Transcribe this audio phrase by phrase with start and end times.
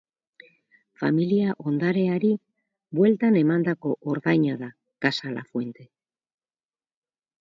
[1.01, 2.31] Familia ondareari
[3.01, 4.71] bueltan emandako ordaina da
[5.07, 5.91] Casa Lafuente.